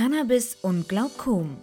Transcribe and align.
Cannabis 0.00 0.56
und 0.62 0.88
Glaukom. 0.88 1.58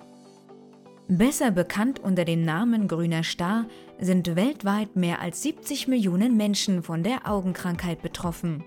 Besser 1.07 1.49
bekannt 1.49 1.99
unter 1.99 2.23
dem 2.23 2.45
Namen 2.45 2.87
grüner 2.87 3.23
Star 3.23 3.65
sind 3.99 4.35
weltweit 4.35 4.95
mehr 4.95 5.21
als 5.21 5.41
70 5.41 5.87
Millionen 5.87 6.37
Menschen 6.37 6.83
von 6.83 7.01
der 7.01 7.27
Augenkrankheit 7.27 8.03
betroffen. 8.03 8.63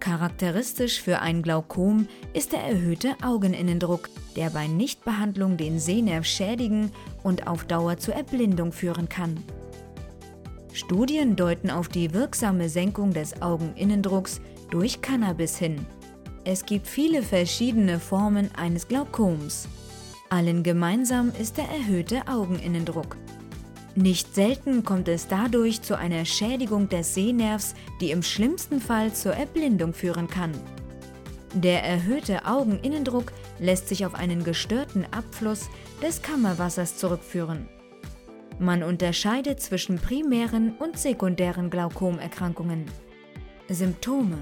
Charakteristisch 0.00 1.00
für 1.00 1.20
ein 1.20 1.44
Glaukom 1.44 2.08
ist 2.34 2.50
der 2.50 2.64
erhöhte 2.64 3.14
Augeninnendruck, 3.22 4.10
der 4.34 4.50
bei 4.50 4.66
Nichtbehandlung 4.66 5.56
den 5.56 5.78
Sehnerv 5.78 6.26
schädigen 6.26 6.90
und 7.22 7.46
auf 7.46 7.66
Dauer 7.66 7.98
zur 7.98 8.14
Erblindung 8.14 8.72
führen 8.72 9.08
kann. 9.08 9.44
Studien 10.72 11.36
deuten 11.36 11.70
auf 11.70 11.86
die 11.86 12.12
wirksame 12.14 12.68
Senkung 12.68 13.12
des 13.12 13.42
Augeninnendrucks 13.42 14.40
durch 14.72 15.00
Cannabis 15.00 15.56
hin. 15.56 15.86
Es 16.50 16.64
gibt 16.64 16.86
viele 16.86 17.22
verschiedene 17.22 18.00
Formen 18.00 18.48
eines 18.54 18.88
Glaukoms. 18.88 19.68
Allen 20.30 20.62
gemeinsam 20.62 21.30
ist 21.38 21.58
der 21.58 21.66
erhöhte 21.68 22.22
Augeninnendruck. 22.26 23.18
Nicht 23.94 24.34
selten 24.34 24.82
kommt 24.82 25.08
es 25.08 25.28
dadurch 25.28 25.82
zu 25.82 25.98
einer 25.98 26.24
Schädigung 26.24 26.88
des 26.88 27.12
Sehnervs, 27.12 27.74
die 28.00 28.12
im 28.12 28.22
schlimmsten 28.22 28.80
Fall 28.80 29.12
zur 29.12 29.34
Erblindung 29.34 29.92
führen 29.92 30.26
kann. 30.26 30.52
Der 31.52 31.84
erhöhte 31.84 32.46
Augeninnendruck 32.46 33.30
lässt 33.58 33.86
sich 33.86 34.06
auf 34.06 34.14
einen 34.14 34.42
gestörten 34.42 35.04
Abfluss 35.10 35.68
des 36.00 36.22
Kammerwassers 36.22 36.96
zurückführen. 36.96 37.68
Man 38.58 38.82
unterscheidet 38.82 39.60
zwischen 39.60 39.98
primären 39.98 40.78
und 40.78 40.98
sekundären 40.98 41.68
Glaukomerkrankungen. 41.68 42.86
Symptome 43.68 44.38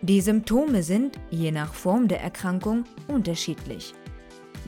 Die 0.00 0.20
Symptome 0.20 0.84
sind, 0.84 1.18
je 1.28 1.50
nach 1.50 1.74
Form 1.74 2.06
der 2.06 2.20
Erkrankung, 2.20 2.84
unterschiedlich. 3.08 3.94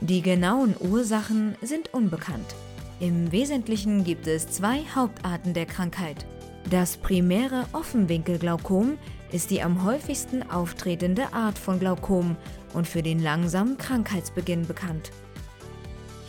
Die 0.01 0.21
genauen 0.21 0.75
Ursachen 0.77 1.55
sind 1.61 1.93
unbekannt. 1.93 2.53
Im 2.99 3.31
Wesentlichen 3.31 4.03
gibt 4.03 4.27
es 4.27 4.49
zwei 4.49 4.81
Hauptarten 4.93 5.53
der 5.53 5.65
Krankheit. 5.65 6.25
Das 6.69 6.97
primäre 6.97 7.65
Offenwinkelglaukom 7.71 8.97
ist 9.31 9.51
die 9.51 9.61
am 9.61 9.85
häufigsten 9.85 10.43
auftretende 10.43 11.31
Art 11.31 11.57
von 11.57 11.79
Glaukom 11.79 12.35
und 12.73 12.85
für 12.85 13.01
den 13.01 13.23
langsamen 13.23 13.77
Krankheitsbeginn 13.77 14.67
bekannt. 14.67 15.11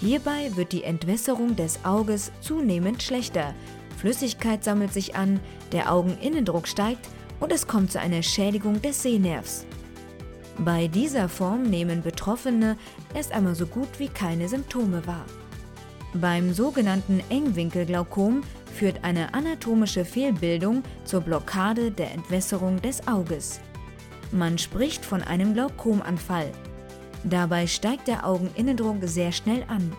Hierbei 0.00 0.52
wird 0.54 0.70
die 0.70 0.84
Entwässerung 0.84 1.56
des 1.56 1.84
Auges 1.84 2.30
zunehmend 2.40 3.02
schlechter, 3.02 3.52
Flüssigkeit 4.02 4.64
sammelt 4.64 4.92
sich 4.92 5.14
an, 5.14 5.38
der 5.70 5.92
Augeninnendruck 5.92 6.66
steigt 6.66 7.08
und 7.42 7.50
es 7.50 7.66
kommt 7.66 7.90
zu 7.90 7.98
einer 7.98 8.22
Schädigung 8.22 8.80
des 8.80 9.02
Sehnervs. 9.02 9.66
Bei 10.58 10.86
dieser 10.86 11.28
Form 11.28 11.64
nehmen 11.64 12.00
Betroffene 12.00 12.76
erst 13.14 13.32
einmal 13.32 13.56
so 13.56 13.66
gut 13.66 13.88
wie 13.98 14.08
keine 14.08 14.48
Symptome 14.48 15.04
wahr. 15.08 15.26
Beim 16.14 16.52
sogenannten 16.52 17.20
Engwinkelglaukom 17.30 18.42
führt 18.72 19.02
eine 19.02 19.34
anatomische 19.34 20.04
Fehlbildung 20.04 20.84
zur 21.04 21.22
Blockade 21.22 21.90
der 21.90 22.12
Entwässerung 22.12 22.80
des 22.80 23.08
Auges. 23.08 23.60
Man 24.30 24.56
spricht 24.56 25.04
von 25.04 25.22
einem 25.22 25.52
Glaukomanfall. 25.52 26.50
Dabei 27.24 27.66
steigt 27.66 28.06
der 28.06 28.24
Augeninnendruck 28.24 28.98
sehr 29.02 29.32
schnell 29.32 29.64
an. 29.66 29.92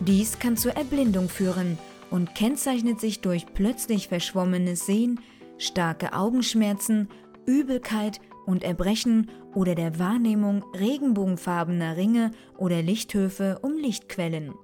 Dies 0.00 0.38
kann 0.38 0.56
zur 0.56 0.72
Erblindung 0.72 1.28
führen 1.28 1.78
und 2.10 2.34
kennzeichnet 2.34 2.98
sich 2.98 3.20
durch 3.20 3.46
plötzlich 3.54 4.08
verschwommenes 4.08 4.86
Sehen, 4.86 5.20
starke 5.60 6.12
Augenschmerzen, 6.12 7.08
Übelkeit 7.46 8.20
und 8.46 8.64
Erbrechen 8.64 9.30
oder 9.54 9.74
der 9.74 9.98
Wahrnehmung 9.98 10.64
regenbogenfarbener 10.74 11.96
Ringe 11.96 12.32
oder 12.58 12.82
Lichthöfe 12.82 13.58
um 13.62 13.76
Lichtquellen. 13.76 14.54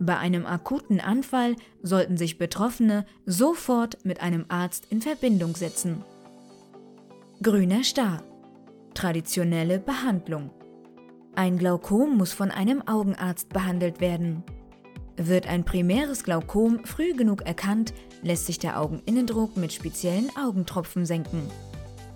Bei 0.00 0.16
einem 0.16 0.46
akuten 0.46 1.00
Anfall 1.00 1.56
sollten 1.82 2.16
sich 2.16 2.38
Betroffene 2.38 3.04
sofort 3.26 4.04
mit 4.04 4.20
einem 4.20 4.44
Arzt 4.48 4.86
in 4.90 5.02
Verbindung 5.02 5.56
setzen. 5.56 6.04
Grüner 7.42 7.82
Star. 7.82 8.22
Traditionelle 8.94 9.78
Behandlung. 9.78 10.50
Ein 11.34 11.58
Glaukom 11.58 12.16
muss 12.16 12.32
von 12.32 12.50
einem 12.50 12.86
Augenarzt 12.86 13.48
behandelt 13.50 14.00
werden. 14.00 14.44
Wird 15.20 15.48
ein 15.48 15.64
primäres 15.64 16.22
Glaukom 16.22 16.84
früh 16.84 17.12
genug 17.12 17.42
erkannt, 17.42 17.92
lässt 18.22 18.46
sich 18.46 18.60
der 18.60 18.80
Augeninnendruck 18.80 19.56
mit 19.56 19.72
speziellen 19.72 20.30
Augentropfen 20.36 21.04
senken. 21.04 21.42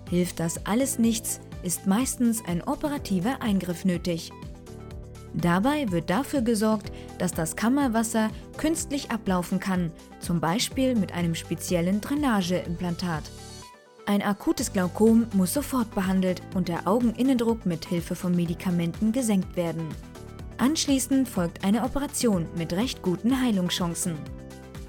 Hilft 0.09 0.39
das 0.39 0.65
alles 0.65 0.99
nichts, 0.99 1.41
ist 1.63 1.85
meistens 1.85 2.41
ein 2.47 2.61
operativer 2.61 3.41
Eingriff 3.41 3.83
nötig. 3.83 4.31
Dabei 5.33 5.91
wird 5.91 6.09
dafür 6.09 6.41
gesorgt, 6.43 6.93
dass 7.17 7.33
das 7.33 7.57
Kammerwasser 7.57 8.29
künstlich 8.55 9.11
ablaufen 9.11 9.59
kann, 9.59 9.91
zum 10.21 10.39
Beispiel 10.39 10.95
mit 10.95 11.13
einem 11.13 11.35
speziellen 11.35 11.99
Drainageimplantat. 11.99 13.23
Ein 14.05 14.21
akutes 14.21 14.71
Glaukom 14.71 15.27
muss 15.33 15.53
sofort 15.53 15.93
behandelt 15.93 16.41
und 16.55 16.69
der 16.69 16.87
Augeninnendruck 16.87 17.65
mit 17.65 17.85
Hilfe 17.85 18.15
von 18.15 18.33
Medikamenten 18.33 19.11
gesenkt 19.11 19.57
werden. 19.57 19.87
Anschließend 20.63 21.27
folgt 21.27 21.65
eine 21.65 21.83
Operation 21.83 22.47
mit 22.55 22.71
recht 22.71 23.01
guten 23.01 23.41
Heilungschancen. 23.41 24.15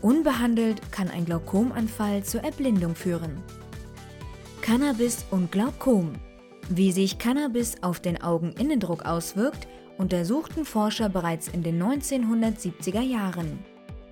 Unbehandelt 0.02 0.80
kann 0.92 1.10
ein 1.10 1.24
Glaukomanfall 1.24 2.22
zur 2.22 2.44
Erblindung 2.44 2.94
führen. 2.94 3.42
Cannabis 4.62 5.26
und 5.32 5.50
Glaukom. 5.50 6.12
Wie 6.68 6.92
sich 6.92 7.18
Cannabis 7.18 7.74
auf 7.82 7.98
den 7.98 8.22
Augeninnendruck 8.22 9.04
auswirkt, 9.04 9.66
untersuchten 9.98 10.64
Forscher 10.64 11.08
bereits 11.08 11.48
in 11.48 11.64
den 11.64 11.82
1970er 11.82 13.00
Jahren. 13.00 13.58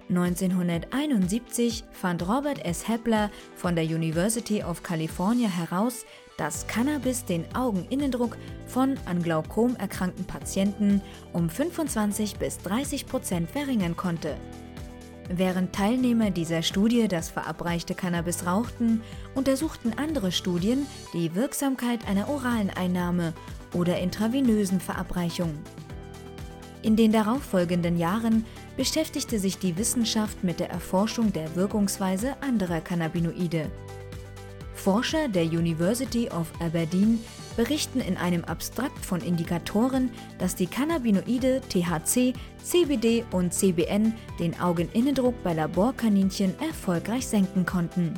1971 0.08 1.84
fand 1.92 2.28
Robert 2.28 2.64
S. 2.64 2.88
Hepler 2.88 3.30
von 3.54 3.74
der 3.74 3.84
University 3.84 4.62
of 4.62 4.82
California 4.82 5.48
heraus, 5.48 6.04
dass 6.36 6.66
Cannabis 6.66 7.24
den 7.24 7.44
Augeninnendruck 7.54 8.36
von 8.66 8.96
an 9.06 9.22
Glaukom 9.22 9.76
erkrankten 9.76 10.24
Patienten 10.24 11.00
um 11.32 11.48
25 11.48 12.36
bis 12.36 12.58
30 12.58 13.06
Prozent 13.06 13.50
verringern 13.50 13.96
konnte. 13.96 14.36
Während 15.28 15.72
Teilnehmer 15.72 16.30
dieser 16.30 16.62
Studie 16.62 17.08
das 17.08 17.30
verabreichte 17.30 17.94
Cannabis 17.94 18.44
rauchten, 18.44 19.02
untersuchten 19.34 19.92
andere 19.96 20.32
Studien 20.32 20.86
die 21.14 21.34
Wirksamkeit 21.34 22.06
einer 22.08 22.28
oralen 22.28 22.70
Einnahme 22.70 23.32
oder 23.72 23.98
intravenösen 23.98 24.80
Verabreichung. 24.80 25.54
In 26.82 26.96
den 26.96 27.12
darauffolgenden 27.12 27.96
Jahren 27.96 28.44
beschäftigte 28.76 29.38
sich 29.38 29.58
die 29.58 29.76
Wissenschaft 29.76 30.42
mit 30.42 30.58
der 30.58 30.70
Erforschung 30.70 31.32
der 31.32 31.54
Wirkungsweise 31.54 32.34
anderer 32.40 32.80
Cannabinoide. 32.80 33.70
Forscher 34.74 35.28
der 35.28 35.44
University 35.44 36.28
of 36.28 36.50
Aberdeen 36.60 37.20
berichten 37.56 38.00
in 38.00 38.16
einem 38.16 38.42
Abstrakt 38.44 39.04
von 39.04 39.20
Indikatoren, 39.20 40.10
dass 40.38 40.56
die 40.56 40.66
Cannabinoide 40.66 41.60
THC, 41.68 42.32
CBD 42.64 43.24
und 43.30 43.54
CBN 43.54 44.14
den 44.40 44.58
Augeninnendruck 44.58 45.40
bei 45.44 45.52
Laborkaninchen 45.52 46.54
erfolgreich 46.58 47.28
senken 47.28 47.64
konnten. 47.64 48.14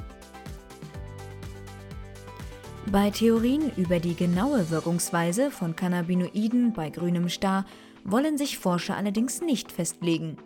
Bei 2.91 3.11
Theorien 3.11 3.73
über 3.77 3.99
die 3.99 4.15
genaue 4.15 4.71
Wirkungsweise 4.71 5.51
von 5.51 5.77
Cannabinoiden 5.77 6.73
bei 6.73 6.89
grünem 6.89 7.29
Star 7.29 7.67
wollen 8.05 8.39
sich 8.39 8.59
Forscher 8.59 8.97
allerdings 8.97 9.41
nicht 9.41 9.73
festlegen. 9.73 10.37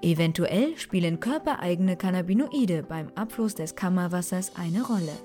Eventuell 0.00 0.76
spielen 0.78 1.20
körpereigene 1.20 1.96
Cannabinoide 1.96 2.82
beim 2.82 3.08
Abfluss 3.14 3.54
des 3.54 3.76
Kammerwassers 3.76 4.56
eine 4.56 4.82
Rolle. 4.82 5.16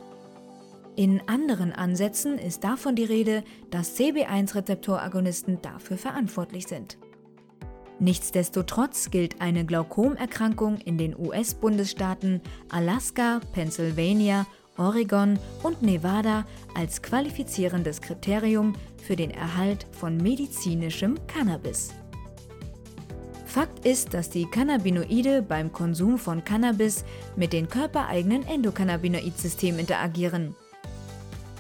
In 0.96 1.22
anderen 1.28 1.74
Ansätzen 1.74 2.38
ist 2.38 2.64
davon 2.64 2.96
die 2.96 3.04
Rede, 3.04 3.44
dass 3.70 3.98
CB1-Rezeptoragonisten 3.98 5.62
dafür 5.62 5.98
verantwortlich 5.98 6.68
sind. 6.68 6.98
Nichtsdestotrotz 8.00 9.10
gilt 9.10 9.42
eine 9.42 9.66
Glaukomerkrankung 9.66 10.78
in 10.78 11.00
den 11.00 11.18
US-Bundesstaaten 11.18 12.42
Alaska, 12.70 13.40
Pennsylvania 13.54 14.46
Oregon 14.78 15.40
und 15.64 15.82
Nevada 15.82 16.46
als 16.76 17.02
qualifizierendes 17.02 18.02
Kriterium 18.02 18.74
für 19.04 19.16
den 19.16 19.32
Erhalt 19.32 19.88
von 19.92 20.18
medizinischem 20.18 21.18
Cannabis. 21.28 21.94
Fakt 23.46 23.86
ist, 23.86 24.14
dass 24.14 24.30
die 24.30 24.46
Cannabinoide 24.46 25.42
beim 25.42 25.72
Konsum 25.72 26.18
von 26.20 26.44
Cannabis 26.44 27.06
mit 27.36 27.54
den 27.54 27.68
körpereigenen 27.68 28.46
Endokannabinoidsystemen 28.46 29.80
interagieren. 29.80 30.56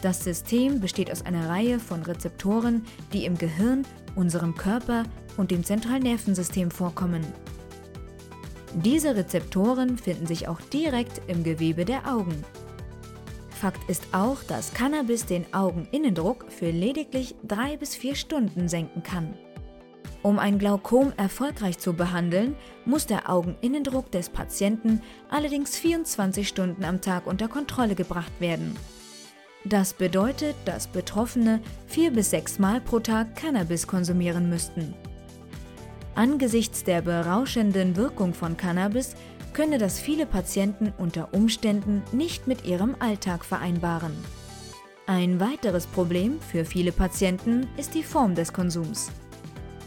Das 0.01 0.23
System 0.23 0.79
besteht 0.79 1.11
aus 1.11 1.25
einer 1.25 1.49
Reihe 1.49 1.79
von 1.79 2.03
Rezeptoren, 2.03 2.85
die 3.13 3.25
im 3.25 3.37
Gehirn, 3.37 3.83
unserem 4.15 4.53
Körper 4.55 5.03
und 5.37 5.49
dem 5.49 5.63
Zentralnervensystem 5.63 6.69
vorkommen. 6.69 7.25
Diese 8.75 9.15
Rezeptoren 9.15 9.97
finden 9.97 10.27
sich 10.27 10.47
auch 10.47 10.61
direkt 10.61 11.21
im 11.27 11.43
Gewebe 11.43 11.83
der 11.83 12.13
Augen. 12.13 12.43
Fakt 13.57 13.89
ist 13.89 14.03
auch, 14.11 14.43
dass 14.43 14.73
Cannabis 14.73 15.25
den 15.25 15.51
Augeninnendruck 15.51 16.45
für 16.49 16.69
lediglich 16.69 17.35
drei 17.43 17.75
bis 17.75 17.95
vier 17.95 18.15
Stunden 18.15 18.69
senken 18.69 19.01
kann. 19.01 19.33
Um 20.21 20.37
ein 20.37 20.59
Glaukom 20.59 21.11
erfolgreich 21.17 21.79
zu 21.79 21.93
behandeln, 21.93 22.55
muss 22.85 23.07
der 23.07 23.29
Augeninnendruck 23.29 24.11
des 24.11 24.29
Patienten 24.29 25.01
allerdings 25.29 25.75
24 25.77 26.47
Stunden 26.47 26.83
am 26.83 27.01
Tag 27.01 27.25
unter 27.25 27.47
Kontrolle 27.47 27.95
gebracht 27.95 28.33
werden. 28.39 28.75
Das 29.65 29.93
bedeutet, 29.93 30.55
dass 30.65 30.87
Betroffene 30.87 31.59
vier 31.87 32.11
bis 32.11 32.29
sechs 32.29 32.59
Mal 32.59 32.79
pro 32.79 32.99
Tag 32.99 33.35
Cannabis 33.35 33.87
konsumieren 33.87 34.49
müssten. 34.49 34.93
Angesichts 36.17 36.83
der 36.83 37.03
berauschenden 37.03 37.95
Wirkung 37.95 38.33
von 38.33 38.57
Cannabis 38.57 39.15
könne 39.53 39.77
das 39.77 39.99
viele 39.99 40.25
Patienten 40.25 40.91
unter 40.97 41.31
Umständen 41.31 42.01
nicht 42.11 42.47
mit 42.47 42.65
ihrem 42.65 42.95
Alltag 42.97 43.45
vereinbaren. 43.45 44.13
Ein 45.05 45.39
weiteres 45.39 45.85
Problem 45.85 46.39
für 46.41 46.65
viele 46.65 46.91
Patienten 46.91 47.67
ist 47.77 47.93
die 47.93 48.01
Form 48.01 48.33
des 48.33 48.51
Konsums. 48.51 49.11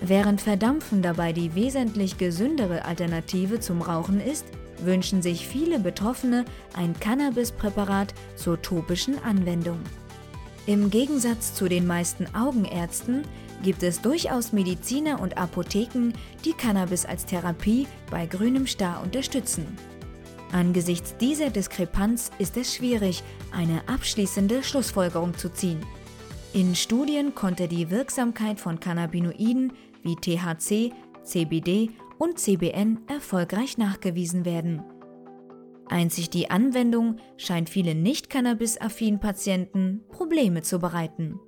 Während 0.00 0.40
Verdampfen 0.40 1.02
dabei 1.02 1.32
die 1.32 1.56
wesentlich 1.56 2.16
gesündere 2.16 2.84
Alternative 2.84 3.58
zum 3.58 3.82
Rauchen 3.82 4.20
ist, 4.20 4.46
wünschen 4.84 5.22
sich 5.22 5.48
viele 5.48 5.80
Betroffene 5.80 6.44
ein 6.74 6.94
Cannabispräparat 7.00 8.14
zur 8.36 8.62
topischen 8.62 9.20
Anwendung. 9.24 9.80
Im 10.66 10.90
Gegensatz 10.90 11.54
zu 11.54 11.68
den 11.68 11.86
meisten 11.86 12.26
Augenärzten 12.34 13.22
gibt 13.62 13.82
es 13.82 14.00
durchaus 14.00 14.52
Mediziner 14.52 15.20
und 15.20 15.38
Apotheken, 15.38 16.12
die 16.44 16.52
Cannabis 16.52 17.06
als 17.06 17.26
Therapie 17.26 17.86
bei 18.10 18.26
grünem 18.26 18.66
Star 18.66 19.02
unterstützen. 19.02 19.66
Angesichts 20.52 21.16
dieser 21.16 21.50
Diskrepanz 21.50 22.30
ist 22.38 22.56
es 22.56 22.74
schwierig, 22.74 23.22
eine 23.52 23.88
abschließende 23.88 24.62
Schlussfolgerung 24.62 25.36
zu 25.36 25.52
ziehen. 25.52 25.80
In 26.52 26.74
Studien 26.74 27.34
konnte 27.34 27.68
die 27.68 27.90
Wirksamkeit 27.90 28.58
von 28.58 28.80
Cannabinoiden 28.80 29.72
wie 30.02 30.16
THC, 30.16 30.92
CBD 31.22 31.90
und 32.18 32.38
CBN 32.38 32.98
erfolgreich 33.06 33.78
nachgewiesen 33.78 34.44
werden. 34.44 34.82
Einzig 35.90 36.30
die 36.30 36.50
Anwendung 36.50 37.16
scheint 37.36 37.68
vielen 37.68 38.02
nicht-Cannabis-affinen 38.02 39.18
Patienten 39.18 40.02
Probleme 40.08 40.62
zu 40.62 40.78
bereiten. 40.78 41.40